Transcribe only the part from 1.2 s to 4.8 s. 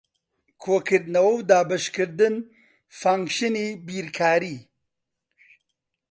و دابەشکردن فانکشنی بیرکارین.